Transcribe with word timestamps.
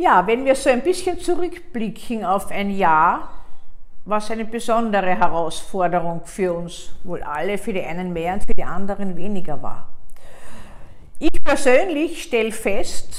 Ja, 0.00 0.26
wenn 0.26 0.46
wir 0.46 0.54
so 0.54 0.70
ein 0.70 0.80
bisschen 0.80 1.20
zurückblicken 1.20 2.24
auf 2.24 2.50
ein 2.50 2.70
Jahr, 2.70 3.28
was 4.06 4.30
eine 4.30 4.46
besondere 4.46 5.14
Herausforderung 5.14 6.22
für 6.24 6.54
uns 6.54 6.92
wohl 7.04 7.22
alle, 7.22 7.58
für 7.58 7.74
die 7.74 7.82
einen 7.82 8.10
mehr 8.10 8.32
und 8.32 8.44
für 8.46 8.54
die 8.54 8.64
anderen 8.64 9.14
weniger 9.14 9.62
war. 9.62 9.88
Ich 11.18 11.44
persönlich 11.44 12.22
stelle 12.22 12.50
fest, 12.50 13.14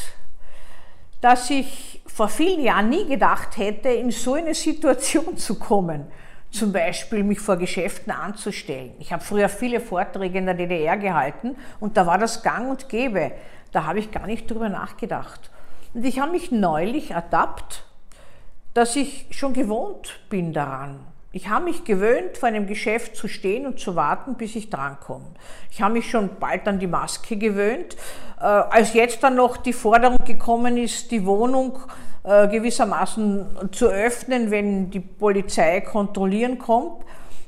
dass 1.22 1.52
ich 1.52 2.02
vor 2.08 2.30
vielen 2.30 2.64
Jahren 2.64 2.90
nie 2.90 3.06
gedacht 3.06 3.58
hätte, 3.58 3.90
in 3.90 4.10
so 4.10 4.34
eine 4.34 4.56
Situation 4.56 5.38
zu 5.38 5.60
kommen. 5.60 6.08
Zum 6.50 6.74
Beispiel 6.74 7.24
mich 7.24 7.42
vor 7.42 7.58
Geschäften 7.58 8.12
anzustellen. 8.12 8.94
Ich 8.98 9.14
habe 9.14 9.24
früher 9.24 9.50
viele 9.50 9.82
Vorträge 9.82 10.40
in 10.40 10.48
der 10.48 10.56
DDR 10.56 10.98
gehalten 10.98 11.56
und 11.80 11.96
da 11.96 12.08
war 12.08 12.18
das 12.18 12.42
gang 12.42 12.72
und 12.72 12.90
gäbe. 12.90 13.34
Da 13.72 13.86
habe 13.86 14.00
ich 14.00 14.10
gar 14.10 14.26
nicht 14.26 14.50
drüber 14.50 14.68
nachgedacht. 14.68 15.52
Und 15.94 16.06
ich 16.06 16.20
habe 16.20 16.32
mich 16.32 16.52
neulich 16.52 17.12
ertappt, 17.12 17.84
dass 18.74 18.96
ich 18.96 19.28
schon 19.32 19.54
gewohnt 19.54 20.20
bin 20.30 20.54
daran. 20.54 21.00
Ich 21.34 21.50
habe 21.50 21.66
mich 21.66 21.84
gewöhnt, 21.84 22.38
vor 22.38 22.50
einem 22.50 22.68
Geschäft 22.68 23.16
zu 23.16 23.28
stehen 23.28 23.66
und 23.66 23.80
zu 23.80 23.96
warten, 23.96 24.36
bis 24.36 24.56
ich 24.56 24.70
drankomme. 24.70 25.28
Ich 25.70 25.82
habe 25.82 25.94
mich 25.94 26.10
schon 26.10 26.30
bald 26.40 26.68
an 26.68 26.80
die 26.80 26.88
Maske 26.88 27.38
gewöhnt. 27.38 27.96
Äh, 28.40 28.44
als 28.44 28.94
jetzt 28.94 29.24
dann 29.24 29.36
noch 29.36 29.58
die 29.58 29.74
Forderung 29.74 30.20
gekommen 30.26 30.78
ist, 30.78 31.12
die 31.12 31.26
Wohnung 31.26 31.80
äh, 32.24 32.48
gewissermaßen 32.48 33.70
zu 33.72 33.88
öffnen, 33.88 34.52
wenn 34.52 34.92
die 34.92 35.00
Polizei 35.00 35.82
kontrollieren 35.82 36.58
kommt, 36.58 37.06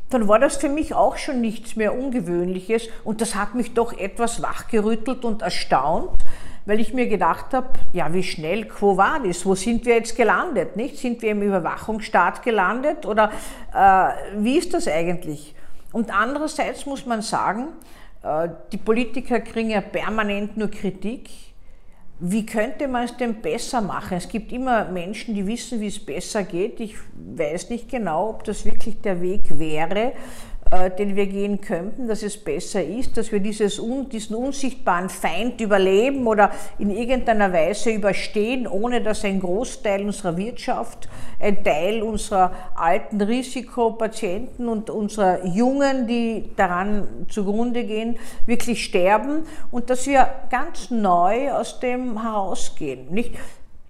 dann 0.09 0.27
war 0.27 0.39
das 0.39 0.57
für 0.57 0.69
mich 0.69 0.93
auch 0.93 1.17
schon 1.17 1.41
nichts 1.41 1.75
mehr 1.75 1.97
Ungewöhnliches 1.97 2.87
und 3.03 3.19
das 3.19 3.35
hat 3.35 3.55
mich 3.55 3.73
doch 3.73 3.93
etwas 3.93 4.41
wachgerüttelt 4.41 5.25
und 5.25 5.41
erstaunt, 5.41 6.22
weil 6.65 6.79
ich 6.79 6.93
mir 6.93 7.07
gedacht 7.07 7.53
habe, 7.53 7.67
ja, 7.91 8.13
wie 8.13 8.23
schnell, 8.23 8.65
quo 8.65 8.97
vadis, 8.97 9.45
wo 9.45 9.55
sind 9.55 9.85
wir 9.85 9.95
jetzt 9.95 10.15
gelandet, 10.15 10.75
nicht? 10.75 10.97
Sind 10.97 11.21
wir 11.21 11.31
im 11.31 11.41
Überwachungsstaat 11.41 12.43
gelandet 12.43 13.05
oder 13.05 13.31
äh, 13.73 14.09
wie 14.37 14.57
ist 14.57 14.73
das 14.73 14.87
eigentlich? 14.87 15.55
Und 15.91 16.13
andererseits 16.13 16.85
muss 16.85 17.05
man 17.05 17.21
sagen, 17.21 17.67
äh, 18.23 18.49
die 18.71 18.77
Politiker 18.77 19.39
kriegen 19.41 19.69
ja 19.69 19.81
permanent 19.81 20.57
nur 20.57 20.69
Kritik. 20.69 21.29
Wie 22.19 22.45
könnte 22.45 22.87
man 22.87 23.03
es 23.03 23.17
denn 23.17 23.41
besser 23.41 23.81
machen? 23.81 24.15
Es 24.17 24.29
gibt 24.29 24.51
immer 24.51 24.85
Menschen, 24.85 25.35
die 25.35 25.45
wissen, 25.45 25.81
wie 25.81 25.87
es 25.87 26.03
besser 26.03 26.43
geht. 26.43 26.79
Ich 26.79 26.95
weiß 27.35 27.69
nicht 27.69 27.89
genau, 27.89 28.29
ob 28.29 28.43
das 28.45 28.63
wirklich 28.63 29.01
der 29.01 29.21
Weg 29.21 29.41
wäre. 29.59 30.13
Äh, 30.73 30.89
den 30.89 31.15
wir 31.15 31.27
gehen 31.27 31.61
könnten, 31.61 32.07
dass 32.07 32.23
es 32.23 32.35
besser 32.35 32.83
ist, 32.83 33.15
dass 33.15 33.31
wir 33.31 33.39
dieses, 33.39 33.79
diesen 34.11 34.35
unsichtbaren 34.35 35.07
Feind 35.07 35.61
überleben 35.61 36.25
oder 36.25 36.49
in 36.79 36.89
irgendeiner 36.89 37.53
Weise 37.53 37.91
überstehen, 37.91 38.65
ohne 38.65 39.01
dass 39.01 39.23
ein 39.23 39.39
Großteil 39.39 40.03
unserer 40.03 40.35
Wirtschaft, 40.35 41.09
ein 41.39 41.63
Teil 41.63 42.01
unserer 42.01 42.53
alten 42.73 43.21
Risikopatienten 43.21 44.67
und 44.67 44.89
unserer 44.89 45.45
Jungen, 45.45 46.07
die 46.07 46.49
daran 46.55 47.07
zugrunde 47.29 47.83
gehen, 47.83 48.17
wirklich 48.47 48.83
sterben 48.83 49.43
und 49.69 49.91
dass 49.91 50.07
wir 50.07 50.27
ganz 50.49 50.89
neu 50.89 51.51
aus 51.51 51.79
dem 51.81 52.23
herausgehen. 52.23 53.13
Nicht? 53.13 53.35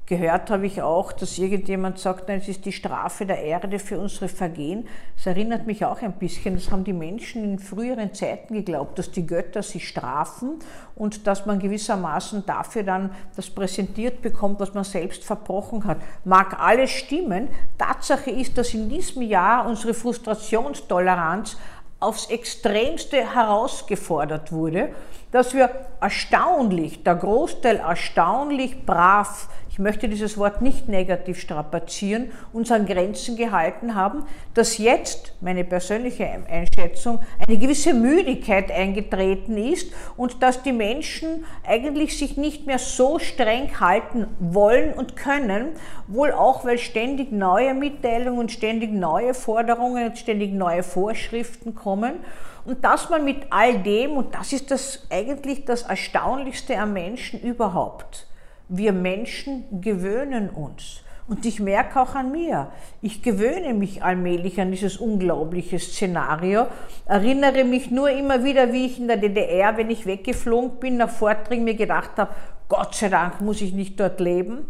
Gehört 0.06 0.50
habe 0.50 0.66
ich 0.66 0.82
auch, 0.82 1.14
dass 1.14 1.38
irgendjemand 1.38 1.98
sagt, 1.98 2.28
nein, 2.28 2.40
es 2.40 2.50
ist 2.50 2.66
die 2.66 2.74
Strafe 2.74 3.26
der 3.26 3.42
Erde 3.42 3.80
für 3.80 3.98
unsere 3.98 4.28
Vergehen. 4.28 4.86
Das 5.16 5.28
erinnert 5.28 5.66
mich 5.66 5.86
auch 5.86 6.02
ein 6.02 6.12
bisschen, 6.14 6.56
das 6.56 6.72
haben 6.72 6.84
die 6.84 6.92
Menschen 6.92 7.42
in 7.46 7.58
früheren 7.58 8.14
Zeiten 8.14 8.54
geglaubt, 8.54 9.00
dass 9.00 9.12
die 9.12 9.26
Götter 9.26 9.64
sie 9.64 9.80
strafen 9.80 10.60
und 10.96 11.26
dass 11.26 11.46
man 11.46 11.58
gewissermaßen 11.58 12.46
dafür 12.46 12.84
dann 12.84 13.12
das 13.38 13.50
präsentiert 13.50 14.22
bekommt, 14.22 14.60
was 14.60 14.74
man 14.74 14.84
selbst 14.84 15.24
verbrochen 15.24 15.86
hat. 15.86 16.00
Mag 16.26 16.60
alles 16.60 16.92
stimmen. 16.92 17.48
Tatsache 17.78 18.30
ist, 18.30 18.58
dass 18.58 18.74
in 18.74 18.90
diesem 18.90 19.22
Jahr 19.22 19.66
unsere 19.66 19.94
Frustrationstoleranz 19.94 21.56
aufs 22.02 22.30
Extremste 22.30 23.34
herausgefordert 23.34 24.52
wurde, 24.52 24.90
dass 25.32 25.54
wir 25.54 25.70
erstaunlich, 26.02 27.04
der 27.04 27.16
Großteil 27.16 27.78
erstaunlich 27.78 28.86
brav 28.86 29.48
ich 29.74 29.80
möchte 29.80 30.08
dieses 30.08 30.38
Wort 30.38 30.62
nicht 30.62 30.88
negativ 30.88 31.40
strapazieren, 31.40 32.32
uns 32.54 32.72
an 32.72 32.86
Grenzen 32.86 33.36
gehalten 33.36 33.96
haben, 33.96 34.24
dass 34.54 34.78
jetzt, 34.78 35.34
meine 35.42 35.64
persönliche 35.64 36.30
Einschätzung, 36.48 37.22
eine 37.48 37.58
gewisse 37.58 37.96
Müdigkeit 37.96 38.72
eingetreten 38.72 39.58
ist 39.58 39.92
und 40.16 40.44
dass 40.44 40.62
die 40.62 40.74
Menschen 40.74 41.44
eigentlich 41.68 42.20
sich 42.20 42.38
nicht 42.38 42.68
mehr 42.68 42.78
so 42.78 43.18
streng 43.18 43.80
halten 43.80 44.28
wollen 44.40 44.94
und 44.94 45.16
können, 45.16 45.70
wohl 46.06 46.34
auch, 46.34 46.64
weil 46.66 46.78
ständig 46.78 47.32
neue 47.32 47.74
Mitteilungen 47.74 48.42
und 48.42 48.52
ständig 48.52 48.92
neue 48.92 49.34
Forderungen 49.34 50.10
und 50.10 50.20
ständig 50.20 50.54
neue 50.54 50.84
Vorschriften 50.84 51.74
kommen. 51.74 52.20
Und 52.64 52.84
dass 52.84 53.10
man 53.10 53.26
mit 53.26 53.48
all 53.50 53.80
dem, 53.80 54.12
und 54.12 54.36
das 54.36 54.54
ist 54.54 54.70
das 54.70 55.08
eigentlich 55.10 55.66
das 55.66 55.82
Erstaunlichste 55.82 56.78
am 56.78 56.94
Menschen 56.94 57.42
überhaupt, 57.42 58.28
wir 58.70 58.94
Menschen 58.94 59.66
gewöhnen 59.82 60.50
uns. 60.50 61.04
Und 61.28 61.46
ich 61.46 61.62
merke 61.62 62.02
auch 62.02 62.16
an 62.16 62.32
mir, 62.32 62.68
ich 63.02 63.22
gewöhne 63.22 63.74
mich 63.74 64.04
allmählich 64.04 64.60
an 64.60 64.72
dieses 64.72 64.98
unglaubliche 64.98 65.80
Szenario, 65.80 66.68
erinnere 67.06 67.64
mich 67.64 67.92
nur 67.92 68.10
immer 68.10 68.44
wieder, 68.44 68.74
wie 68.74 68.86
ich 68.86 69.00
in 69.00 69.08
der 69.08 69.18
DDR, 69.18 69.78
wenn 69.78 69.90
ich 69.90 70.06
weggeflogen 70.06 70.80
bin, 70.80 70.98
nach 70.98 71.10
Vorträgen 71.10 71.64
mir 71.64 71.76
gedacht 71.76 72.12
habe, 72.18 72.32
Gott 72.68 72.96
sei 72.96 73.08
Dank 73.08 73.40
muss 73.40 73.62
ich 73.62 73.74
nicht 73.74 74.00
dort 74.00 74.20
leben, 74.20 74.66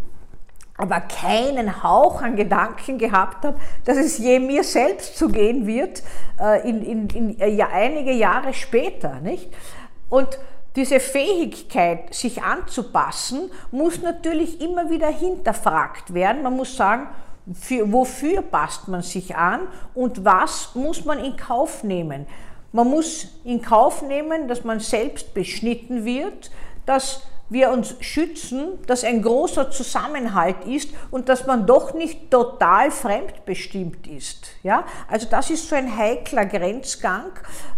aber 0.78 1.02
keinen 1.02 1.84
Hauch 1.84 2.22
an 2.22 2.36
Gedanken 2.36 2.98
gehabt 3.00 3.46
habe, 3.46 3.60
dass 3.86 3.98
es 3.98 4.20
je 4.20 4.40
mir 4.40 4.64
selbst 4.64 5.18
zu 5.18 5.30
gehen 5.30 5.66
wird, 5.66 6.04
äh, 6.40 6.68
in, 6.68 6.84
in, 6.84 7.08
in, 7.10 7.40
äh, 7.40 7.50
ja, 7.50 7.70
einige 7.72 8.12
Jahre 8.12 8.54
später. 8.54 9.20
Nicht? 9.22 9.50
Und 10.10 10.40
diese 10.76 11.00
Fähigkeit, 11.00 12.14
sich 12.14 12.42
anzupassen, 12.42 13.52
muss 13.72 14.02
natürlich 14.02 14.60
immer 14.62 14.90
wieder 14.90 15.10
hinterfragt 15.10 16.14
werden. 16.14 16.42
Man 16.42 16.56
muss 16.56 16.76
sagen, 16.76 17.08
für, 17.54 17.92
wofür 17.92 18.42
passt 18.42 18.88
man 18.88 19.02
sich 19.02 19.36
an 19.36 19.68
und 19.94 20.24
was 20.24 20.74
muss 20.76 21.06
man 21.06 21.20
in 21.20 21.36
Kauf 21.36 21.84
nehmen. 21.84 22.26
Man 22.72 22.90
muss 22.90 23.28
in 23.44 23.62
Kauf 23.62 24.02
nehmen, 24.02 24.48
dass 24.48 24.64
man 24.64 24.80
selbst 24.80 25.34
beschnitten 25.34 26.06
wird, 26.06 26.50
dass 26.86 27.22
wir 27.54 27.70
uns 27.72 27.96
schützen, 28.00 28.80
dass 28.88 29.04
ein 29.04 29.22
großer 29.22 29.70
Zusammenhalt 29.70 30.66
ist 30.66 30.90
und 31.12 31.30
dass 31.30 31.46
man 31.46 31.68
doch 31.68 31.94
nicht 31.94 32.32
total 32.32 32.90
fremdbestimmt 32.90 34.08
ist. 34.08 34.48
Ja? 34.64 34.86
Also 35.08 35.28
das 35.30 35.52
ist 35.52 35.70
so 35.70 35.76
ein 35.76 35.96
heikler 35.96 36.46
Grenzgang, 36.46 37.32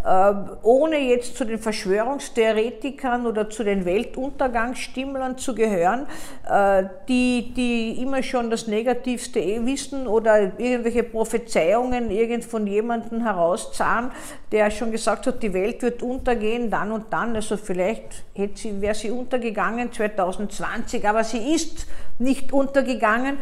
äh, 0.06 0.34
ohne 0.64 0.98
jetzt 0.98 1.36
zu 1.36 1.44
den 1.44 1.60
Verschwörungstheoretikern 1.60 3.28
oder 3.28 3.50
zu 3.50 3.64
den 3.66 3.84
Weltuntergangsstimmlern 3.84 5.38
zu 5.38 5.54
gehören, 5.54 6.08
äh, 6.50 6.86
die, 7.10 7.54
die 7.54 8.02
immer 8.02 8.24
schon 8.24 8.50
das 8.50 8.68
Negativste 8.68 9.42
eh 9.42 9.66
wissen 9.66 10.08
oder 10.08 10.58
irgendwelche 10.58 11.04
Prophezeiungen 11.04 12.10
irgend 12.12 12.46
von 12.46 12.66
jemandem 12.66 13.22
herauszahlen, 13.22 14.12
der 14.54 14.72
schon 14.72 14.92
gesagt 14.92 15.28
hat, 15.28 15.44
die 15.44 15.54
Welt 15.54 15.82
wird 15.82 16.02
untergehen, 16.02 16.70
dann 16.70 16.94
und 16.94 17.12
dann. 17.12 17.36
Also 17.36 17.58
vielleicht 17.58 18.24
hätte 18.34 18.58
sie, 18.58 18.82
wäre 18.82 18.96
sie 18.96 19.12
untergegangen 19.12 19.65
2020, 19.92 21.08
aber 21.08 21.24
sie 21.24 21.54
ist 21.54 21.88
nicht 22.20 22.54
untergegangen. 22.54 23.38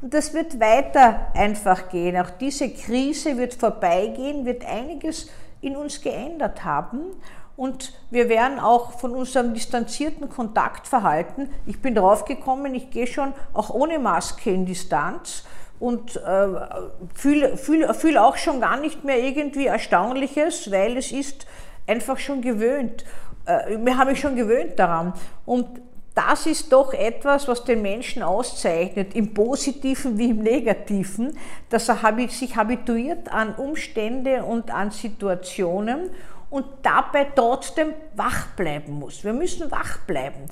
Und 0.00 0.12
das 0.12 0.34
wird 0.34 0.60
weiter 0.60 1.28
einfach 1.34 1.88
gehen. 1.88 2.16
Auch 2.16 2.30
diese 2.30 2.70
Krise 2.70 3.36
wird 3.38 3.54
vorbeigehen, 3.54 4.44
wird 4.44 4.64
einiges 4.66 5.30
in 5.60 5.76
uns 5.76 6.00
geändert 6.00 6.64
haben. 6.64 7.00
Und 7.56 7.92
wir 8.10 8.28
werden 8.28 8.58
auch 8.58 8.98
von 8.98 9.12
unserem 9.12 9.54
distanzierten 9.54 10.28
Kontaktverhalten, 10.28 11.50
ich 11.66 11.80
bin 11.80 11.94
draufgekommen, 11.94 12.74
ich 12.74 12.90
gehe 12.90 13.06
schon 13.06 13.32
auch 13.52 13.70
ohne 13.70 14.00
Maske 14.00 14.50
in 14.50 14.66
Distanz 14.66 15.44
und 15.78 16.16
äh, 16.16 16.48
fühle 17.14 17.56
fühl, 17.56 17.94
fühl 17.94 18.18
auch 18.18 18.36
schon 18.36 18.60
gar 18.60 18.76
nicht 18.76 19.04
mehr 19.04 19.22
irgendwie 19.22 19.66
Erstaunliches, 19.66 20.70
weil 20.72 20.96
es 20.96 21.12
ist 21.12 21.46
einfach 21.86 22.18
schon 22.18 22.42
gewöhnt. 22.42 23.04
Äh, 23.46 23.78
wir 23.78 23.96
haben 23.96 24.10
mich 24.10 24.20
schon 24.20 24.36
gewöhnt 24.36 24.78
daran. 24.78 25.12
Und 25.44 25.66
das 26.14 26.46
ist 26.46 26.72
doch 26.72 26.92
etwas, 26.92 27.48
was 27.48 27.64
den 27.64 27.82
Menschen 27.82 28.22
auszeichnet, 28.22 29.16
im 29.16 29.34
Positiven 29.34 30.16
wie 30.16 30.30
im 30.30 30.42
Negativen, 30.42 31.36
dass 31.70 31.88
er 31.88 31.98
sich 32.28 32.56
habituiert 32.56 33.32
an 33.32 33.54
Umstände 33.56 34.44
und 34.44 34.70
an 34.72 34.92
Situationen 34.92 36.10
und 36.50 36.66
dabei 36.82 37.26
trotzdem 37.34 37.88
wach 38.14 38.46
bleiben 38.56 38.92
muss. 38.92 39.24
Wir 39.24 39.32
müssen 39.32 39.72
wach 39.72 39.98
bleiben. 40.06 40.46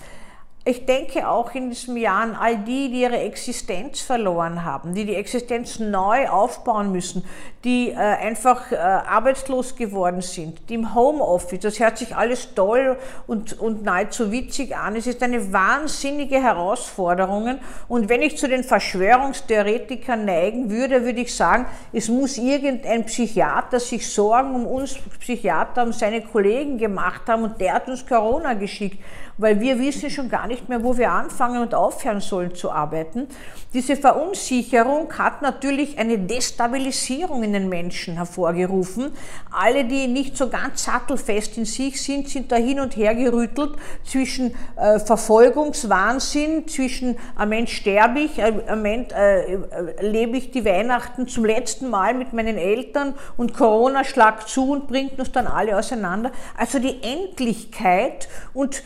Ich 0.64 0.86
denke 0.86 1.28
auch 1.28 1.54
in 1.54 1.70
diesem 1.70 1.96
Jahr 1.96 2.22
an 2.22 2.36
all 2.36 2.56
die, 2.58 2.88
die 2.88 3.00
ihre 3.00 3.18
Existenz 3.18 4.00
verloren 4.00 4.64
haben, 4.64 4.94
die 4.94 5.04
die 5.04 5.16
Existenz 5.16 5.80
neu 5.80 6.28
aufbauen 6.28 6.92
müssen, 6.92 7.24
die 7.64 7.90
äh, 7.90 7.96
einfach 7.96 8.70
äh, 8.70 8.76
arbeitslos 8.76 9.74
geworden 9.74 10.20
sind, 10.20 10.68
die 10.68 10.74
im 10.74 10.94
Homeoffice, 10.94 11.58
das 11.58 11.80
hört 11.80 11.98
sich 11.98 12.14
alles 12.14 12.54
toll 12.54 12.96
und, 13.26 13.58
und 13.58 13.82
nahezu 13.82 14.30
witzig 14.30 14.76
an. 14.76 14.94
Es 14.94 15.08
ist 15.08 15.20
eine 15.24 15.52
wahnsinnige 15.52 16.40
Herausforderung. 16.40 17.58
Und 17.88 18.08
wenn 18.08 18.22
ich 18.22 18.38
zu 18.38 18.48
den 18.48 18.62
Verschwörungstheoretikern 18.62 20.24
neigen 20.24 20.70
würde, 20.70 21.04
würde 21.04 21.22
ich 21.22 21.34
sagen, 21.34 21.66
es 21.92 22.08
muss 22.08 22.38
irgendein 22.38 23.04
Psychiater 23.06 23.80
sich 23.80 24.08
Sorgen 24.08 24.54
um 24.54 24.66
uns 24.66 24.96
Psychiater, 25.18 25.82
um 25.82 25.92
seine 25.92 26.22
Kollegen 26.22 26.78
gemacht 26.78 27.22
haben 27.26 27.42
und 27.42 27.60
der 27.60 27.74
hat 27.74 27.88
uns 27.88 28.06
Corona 28.06 28.54
geschickt 28.54 28.98
weil 29.38 29.60
wir 29.60 29.78
wissen 29.78 30.10
schon 30.10 30.28
gar 30.28 30.46
nicht 30.46 30.68
mehr, 30.68 30.82
wo 30.82 30.96
wir 30.96 31.10
anfangen 31.10 31.62
und 31.62 31.74
aufhören 31.74 32.20
sollen 32.20 32.54
zu 32.54 32.70
arbeiten. 32.70 33.28
Diese 33.72 33.96
Verunsicherung 33.96 35.12
hat 35.16 35.40
natürlich 35.42 35.98
eine 35.98 36.18
Destabilisierung 36.18 37.42
in 37.42 37.52
den 37.52 37.68
Menschen 37.68 38.14
hervorgerufen. 38.14 39.12
Alle, 39.50 39.84
die 39.84 40.08
nicht 40.08 40.36
so 40.36 40.48
ganz 40.48 40.84
sattelfest 40.84 41.56
in 41.56 41.64
sich 41.64 42.02
sind, 42.02 42.28
sind 42.28 42.52
da 42.52 42.56
hin 42.56 42.80
und 42.80 42.96
her 42.96 43.14
gerüttelt 43.14 43.76
zwischen 44.04 44.54
äh, 44.76 44.98
Verfolgungswahnsinn, 44.98 46.68
zwischen 46.68 47.16
am 47.34 47.48
Mensch 47.48 47.74
sterbe 47.74 48.20
ich, 48.20 48.38
äh, 48.38 48.52
am 48.68 48.82
Mensch 48.82 49.12
äh, 49.12 49.56
lebe 50.00 50.36
ich 50.36 50.50
die 50.50 50.64
Weihnachten 50.64 51.26
zum 51.26 51.44
letzten 51.44 51.88
Mal 51.88 52.14
mit 52.14 52.32
meinen 52.32 52.58
Eltern 52.58 53.14
und 53.36 53.54
Corona 53.54 54.04
schlagt 54.04 54.48
zu 54.48 54.70
und 54.70 54.86
bringt 54.86 55.18
uns 55.18 55.32
dann 55.32 55.46
alle 55.46 55.76
auseinander. 55.76 56.30
Also 56.56 56.78
die 56.78 57.02
Endlichkeit 57.02 58.28
und 58.52 58.82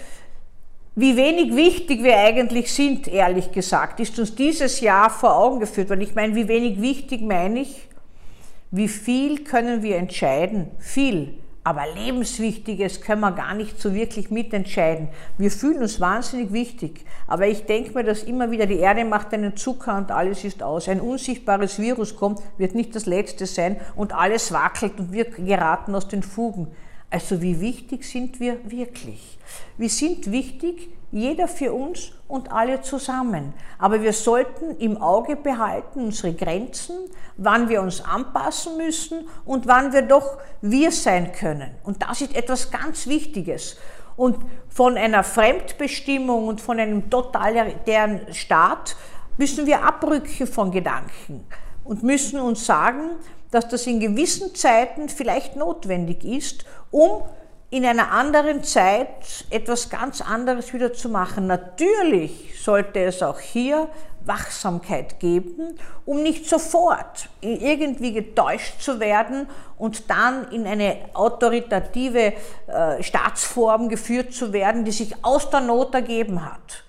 wie 0.99 1.15
wenig 1.15 1.55
wichtig 1.55 2.03
wir 2.03 2.17
eigentlich 2.17 2.73
sind, 2.73 3.07
ehrlich 3.07 3.53
gesagt, 3.53 4.01
ist 4.01 4.19
uns 4.19 4.35
dieses 4.35 4.81
Jahr 4.81 5.11
vor 5.11 5.37
Augen 5.37 5.61
geführt 5.61 5.91
worden. 5.91 6.01
Ich 6.01 6.15
meine, 6.15 6.35
wie 6.35 6.49
wenig 6.49 6.81
wichtig 6.81 7.21
meine 7.21 7.61
ich? 7.61 7.87
Wie 8.71 8.89
viel 8.89 9.45
können 9.45 9.83
wir 9.83 9.97
entscheiden? 9.97 10.71
Viel. 10.79 11.35
Aber 11.65 11.83
lebenswichtiges 11.95 13.03
können 13.03 13.21
wir 13.21 13.33
gar 13.33 13.53
nicht 13.53 13.79
so 13.79 13.93
wirklich 13.93 14.31
mitentscheiden. 14.31 15.09
Wir 15.37 15.51
fühlen 15.51 15.83
uns 15.83 16.01
wahnsinnig 16.01 16.53
wichtig. 16.53 17.05
Aber 17.27 17.47
ich 17.47 17.67
denke 17.67 17.93
mir, 17.93 18.05
dass 18.05 18.23
immer 18.23 18.51
wieder 18.51 18.65
die 18.65 18.79
Erde 18.79 19.05
macht 19.05 19.35
einen 19.35 19.55
Zucker 19.55 19.99
und 19.99 20.11
alles 20.11 20.45
ist 20.45 20.63
aus. 20.63 20.89
Ein 20.89 21.03
unsichtbares 21.03 21.79
Virus 21.79 22.17
kommt, 22.17 22.41
wird 22.57 22.75
nicht 22.75 22.95
das 22.95 23.05
letzte 23.05 23.45
sein 23.45 23.81
und 23.97 24.15
alles 24.15 24.51
wackelt 24.51 24.99
und 24.99 25.13
wir 25.13 25.25
geraten 25.25 25.95
aus 25.95 26.09
den 26.09 26.23
Fugen. 26.23 26.69
Also 27.09 27.41
wie 27.41 27.61
wichtig 27.61 28.05
sind 28.05 28.41
wir 28.41 28.59
wirklich? 28.71 29.39
Wir 29.77 29.89
sind 29.89 30.31
wichtig, 30.31 30.91
jeder 31.13 31.47
für 31.47 31.73
uns 31.73 32.13
und 32.27 32.51
alle 32.51 32.81
zusammen. 32.81 33.55
Aber 33.79 34.03
wir 34.03 34.13
sollten 34.13 34.77
im 34.79 35.01
Auge 35.01 35.37
behalten 35.37 36.07
unsere 36.07 36.35
Grenzen, 36.35 36.97
wann 37.37 37.69
wir 37.69 37.81
uns 37.81 38.05
anpassen 38.05 38.77
müssen 38.77 39.29
und 39.45 39.69
wann 39.69 39.93
wir 39.93 40.03
doch 40.03 40.39
wir 40.61 40.91
sein 40.91 41.31
können. 41.33 41.71
Und 41.85 42.03
das 42.03 42.23
ist 42.23 42.35
etwas 42.35 42.71
ganz 42.73 43.07
Wichtiges. 43.07 43.77
Und 44.17 44.39
von 44.69 44.97
einer 44.97 45.23
Fremdbestimmung 45.23 46.49
und 46.49 46.61
von 46.61 46.81
einem 46.81 47.09
totalitären 47.09 48.33
Staat 48.35 48.97
müssen 49.37 49.67
wir 49.67 49.85
Abrücke 49.85 50.47
von 50.47 50.73
Gedanken 50.73 51.47
und 51.87 52.03
müssen 52.03 52.41
uns 52.41 52.67
sagen, 52.67 53.11
dass 53.51 53.69
das 53.69 53.87
in 53.87 54.01
gewissen 54.01 54.55
Zeiten 54.55 55.09
vielleicht 55.09 55.57
notwendig 55.57 56.25
ist, 56.25 56.65
um 56.91 57.23
in 57.71 57.85
einer 57.85 58.13
anderen 58.13 58.63
Zeit 58.63 59.45
etwas 59.51 59.91
ganz 59.91 60.21
anderes 60.21 60.73
wieder 60.73 60.93
zu 60.93 61.09
machen. 61.09 61.47
Natürlich 61.47 62.63
sollte 62.63 63.01
es 63.01 63.23
auch 63.23 63.41
hier 63.41 63.89
Wachsamkeit 64.25 65.21
geben, 65.21 65.79
um 66.05 66.23
nicht 66.23 66.47
sofort 66.47 67.29
irgendwie 67.41 68.13
getäuscht 68.13 68.81
zu 68.81 68.99
werden 68.99 69.49
und 69.79 70.11
dann 70.11 70.51
in 70.51 70.67
eine 70.67 70.97
autoritative 71.15 72.33
äh, 72.67 73.03
Staatsform 73.03 73.89
geführt 73.89 74.33
zu 74.33 74.53
werden, 74.53 74.85
die 74.85 74.93
sich 74.93 75.25
aus 75.25 75.49
der 75.51 75.61
Not 75.61 75.95
ergeben 75.95 76.45
hat. 76.45 76.85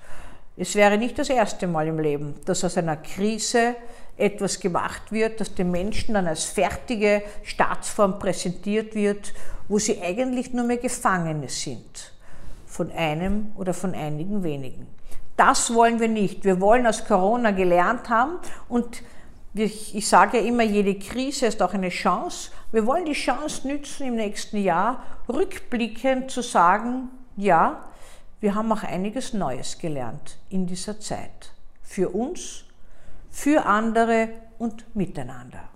Es 0.58 0.74
wäre 0.74 0.98
nicht 0.98 1.20
das 1.20 1.30
erste 1.30 1.68
Mal 1.68 1.88
im 1.88 2.00
Leben, 2.00 2.36
dass 2.46 2.64
aus 2.64 2.78
einer 2.78 2.98
Krise 2.98 3.76
etwas 4.18 4.60
gemacht 4.60 5.12
wird, 5.12 5.40
das 5.40 5.54
den 5.54 5.72
Menschen 5.72 6.16
dann 6.16 6.28
als 6.28 6.44
fertige 6.44 7.22
Staatsform 7.44 8.20
präsentiert 8.20 8.96
wird, 8.96 9.34
wo 9.68 9.80
sie 9.80 10.02
eigentlich 10.02 10.54
nur 10.54 10.66
mehr 10.66 10.78
Gefangene 10.78 11.50
sind 11.50 12.14
von 12.66 12.92
einem 12.92 13.52
oder 13.58 13.74
von 13.74 13.94
einigen 13.94 14.44
wenigen. 14.44 14.88
Das 15.36 15.74
wollen 15.74 16.00
wir 16.00 16.08
nicht. 16.08 16.44
Wir 16.46 16.60
wollen 16.60 16.88
aus 16.88 17.06
Corona 17.06 17.52
gelernt 17.52 18.10
haben 18.10 18.40
und 18.70 19.04
ich 19.54 20.08
sage 20.08 20.38
ja 20.38 20.44
immer, 20.44 20.64
jede 20.64 20.96
Krise 20.96 21.48
ist 21.48 21.62
auch 21.62 21.74
eine 21.74 21.90
Chance. 21.90 22.52
Wir 22.72 22.86
wollen 22.86 23.06
die 23.06 23.14
Chance 23.14 23.68
nützen, 23.68 24.08
im 24.08 24.16
nächsten 24.16 24.58
Jahr 24.58 25.04
rückblickend 25.28 26.30
zu 26.30 26.42
sagen, 26.42 27.10
ja, 27.36 27.84
wir 28.40 28.54
haben 28.54 28.72
auch 28.72 28.84
einiges 28.84 29.34
Neues 29.34 29.80
gelernt 29.80 30.38
in 30.50 30.68
dieser 30.68 31.00
Zeit. 31.00 31.54
Für 31.82 32.10
uns 32.10 32.66
für 33.38 33.68
andere 33.68 34.30
und 34.58 34.96
miteinander. 34.96 35.70